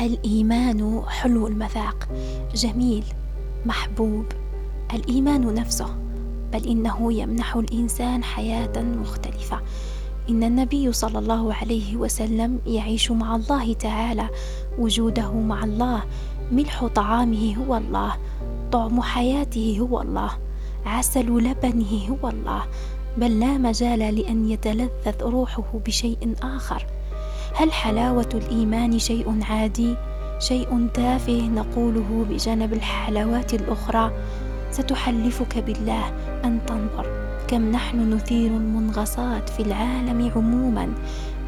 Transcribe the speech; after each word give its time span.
الإيمان 0.00 1.02
حلو 1.08 1.46
المذاق. 1.46 2.08
جميل. 2.54 3.04
محبوب. 3.66 4.24
الإيمان 4.94 5.54
نفسه. 5.54 5.96
بل 6.52 6.66
إنه 6.68 7.12
يمنح 7.12 7.56
الإنسان 7.56 8.24
حياة 8.24 8.82
مختلفة. 8.82 9.60
إن 10.30 10.42
النبي 10.42 10.92
صلى 10.92 11.18
الله 11.18 11.54
عليه 11.54 11.96
وسلم 11.96 12.58
يعيش 12.66 13.10
مع 13.10 13.36
الله 13.36 13.72
تعالى. 13.72 14.28
وجوده 14.78 15.32
مع 15.32 15.64
الله. 15.64 16.02
ملح 16.52 16.86
طعامه 16.86 17.56
هو 17.56 17.76
الله. 17.76 18.16
طعم 18.72 19.00
حياته 19.00 19.76
هو 19.80 20.02
الله. 20.02 20.30
عسل 20.86 21.38
لبنه 21.38 22.08
هو 22.10 22.28
الله. 22.28 22.62
بل 23.16 23.40
لا 23.40 23.58
مجال 23.58 23.98
لأن 23.98 24.50
يتلذذ 24.50 25.22
روحه 25.22 25.80
بشيء 25.86 26.34
آخر. 26.42 26.86
هل 27.54 27.72
حلاوة 27.72 28.28
الإيمان 28.34 28.98
شيء 28.98 29.42
عادي؟ 29.42 29.94
شيء 30.38 30.88
تافه 30.94 31.42
نقوله 31.42 32.26
بجانب 32.30 32.72
الحلاوات 32.72 33.54
الأخرى. 33.54 34.12
ستحلفك 34.70 35.58
بالله 35.58 36.08
أن 36.44 36.60
تنظر. 36.66 37.06
كم 37.48 37.70
نحن 37.70 38.12
نثير 38.12 38.50
المنغصات 38.50 39.48
في 39.48 39.62
العالم 39.62 40.32
عموما. 40.36 40.88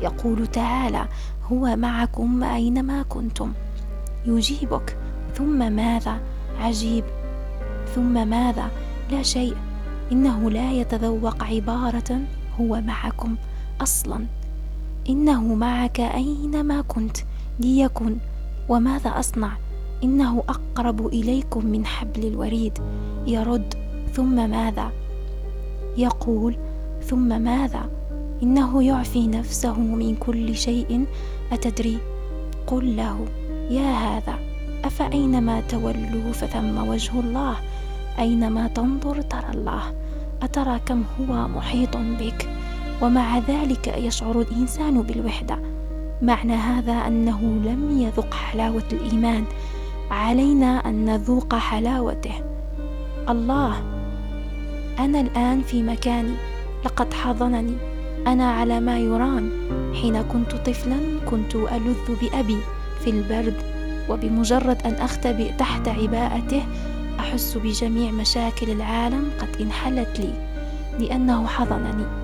يقول 0.02 0.46
تعالى 0.46 1.08
هو 1.52 1.76
معكم 1.76 2.44
أينما 2.44 3.02
كنتم. 3.02 3.52
يجيبك. 4.26 4.96
ثم 5.34 5.72
ماذا؟ 5.72 6.20
عجيب. 6.60 7.04
ثم 7.94 8.28
ماذا؟ 8.28 8.70
لا 9.10 9.22
شيء. 9.22 9.56
إنه 10.12 10.50
لا 10.50 10.72
يتذوق 10.72 11.44
عبارة. 11.44 12.20
هو 12.60 12.80
معكم 12.80 13.36
أصلا. 13.80 14.26
إنه 15.08 15.54
معك 15.54 16.00
أينما 16.00 16.80
كنت 16.80 17.16
ليكن. 17.60 18.16
وماذا 18.68 19.10
أصنع؟ 19.10 19.52
إنه 20.04 20.42
أقرب 20.48 21.06
إليكم 21.06 21.66
من 21.66 21.86
حبل 21.86 22.26
الوريد. 22.26 22.78
يرد 23.26 23.74
ثم 24.12 24.50
ماذا؟ 24.50 24.92
يقول 25.96 26.56
ثم 27.02 27.42
ماذا؟ 27.42 27.90
إنه 28.42 28.82
يعفي 28.82 29.26
نفسه 29.26 29.80
من 29.80 30.16
كل 30.16 30.56
شيء. 30.56 31.06
أتدري؟ 31.52 31.98
قل 32.66 32.96
له 32.96 33.26
يا 33.70 33.90
هذا 33.92 34.38
أفأينما 34.84 35.60
تولوا 35.60 36.32
فثم 36.32 36.88
وجه 36.88 37.20
الله؟ 37.20 37.56
أينما 38.18 38.68
تنظر 38.68 39.22
ترى 39.22 39.50
الله؟ 39.54 39.82
أترى 40.42 40.78
كم 40.86 41.04
هو 41.20 41.48
محيط 41.48 41.96
بك؟ 41.96 42.48
ومع 43.00 43.38
ذلك 43.38 43.94
يشعر 43.98 44.40
الإنسان 44.40 45.02
بالوحدة. 45.02 45.58
معنى 46.22 46.54
هذا 46.54 46.92
أنه 46.92 47.40
لم 47.42 48.00
يذق 48.00 48.34
حلاوة 48.34 48.84
الإيمان. 48.92 49.44
علينا 50.10 50.88
أن 50.88 51.04
نذوق 51.04 51.54
حلاوته. 51.54 52.34
الله 53.28 53.82
أنا 54.98 55.20
الآن 55.20 55.62
في 55.62 55.82
مكاني. 55.82 56.34
لقد 56.84 57.14
حضنني. 57.14 57.76
أنا 58.26 58.52
على 58.52 58.80
ما 58.80 58.98
يرام. 58.98 59.50
حين 60.02 60.22
كنت 60.22 60.54
طفلا 60.54 60.98
كنت 61.30 61.54
ألذ 61.54 62.20
بأبي 62.20 62.58
في 63.04 63.10
البرد. 63.10 63.56
وبمجرد 64.08 64.82
أن 64.86 64.94
أختبئ 64.94 65.52
تحت 65.52 65.88
عباءته 65.88 66.62
أحس 67.20 67.58
بجميع 67.64 68.10
مشاكل 68.10 68.70
العالم 68.70 69.30
قد 69.40 69.60
انحلت 69.60 70.20
لي. 70.20 70.32
لأنه 70.98 71.46
حضنني. 71.46 72.21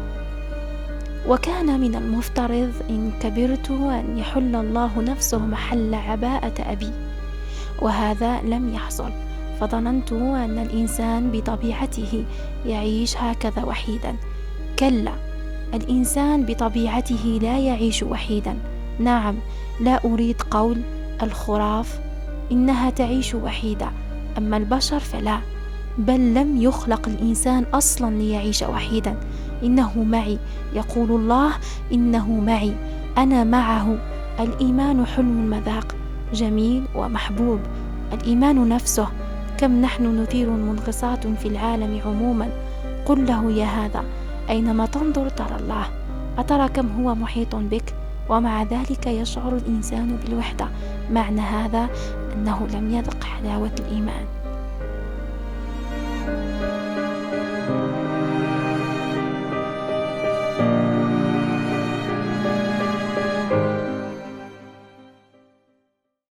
وكان 1.29 1.81
من 1.81 1.95
المفترض 1.95 2.73
إن 2.91 3.13
كبرت 3.21 3.71
ان 3.71 4.19
يحل 4.19 4.57
الله 4.57 5.01
نفسه 5.03 5.39
محل 5.39 5.95
عباءة 5.95 6.73
أبي 6.73 6.91
وهذا 7.83 8.41
لم 8.43 8.75
يحصل. 8.75 9.11
فظننت 9.61 10.13
أن 10.13 10.59
الإنسان 10.59 11.31
بطبيعته 11.31 12.25
يعيش 12.67 13.17
هكذا 13.17 13.65
وحيدا. 13.65 14.17
كلا 14.79 15.13
الإنسان 15.75 16.45
بطبيعته 16.45 17.39
لا 17.43 17.59
يعيش 17.59 18.03
وحيدا. 18.03 18.59
نعم 18.99 19.37
لا 19.81 20.05
أريد 20.05 20.43
قول 20.43 20.81
الخراف 21.23 22.01
إنها 22.53 22.91
تعيش 22.91 23.35
وحيدة 23.35 23.91
أما 24.39 24.57
البشر 24.57 24.99
فلا. 24.99 25.41
بل 25.99 26.35
لم 26.35 26.63
يخلق 26.63 27.09
الإنسان 27.09 27.63
أصلا 27.75 28.15
ليعيش 28.19 28.63
وحيدا. 28.63 29.21
إنه 29.63 30.03
معي. 30.03 30.39
يقول 30.75 31.11
الله 31.11 31.51
إنه 31.93 32.41
معي. 32.41 32.75
أنا 33.19 33.45
معه. 33.45 33.99
الإيمان 34.41 35.07
حلو 35.07 35.27
المذاق. 35.27 35.95
جميل 36.33 36.85
ومحبوب. 36.95 37.61
الإيمان 38.13 38.69
نفسه. 38.69 39.09
كم 39.59 39.81
نحن 39.81 40.23
نثير 40.23 40.51
منغصات 40.51 41.27
في 41.27 41.49
العالم 41.49 42.01
عموما. 42.07 42.49
قل 43.07 43.27
له 43.27 43.53
يا 43.53 43.67
هذا. 43.67 44.05
أينما 44.51 44.87
تنظر 44.87 45.29
ترى 45.29 45.57
الله. 45.61 45.87
أترى 46.39 46.69
كم 46.69 47.03
هو 47.03 47.15
محيط 47.15 47.55
بك. 47.57 47.95
ومع 48.29 48.63
ذلك 48.63 49.07
يشعر 49.07 49.57
الإنسان 49.57 50.17
بالوحدة. 50.17 50.69
معنى 51.13 51.41
هذا 51.41 51.89
أنه 52.35 52.67
لم 52.75 52.95
يذق 52.95 53.25
حلاوة 53.25 53.71
الإيمان. 53.81 54.25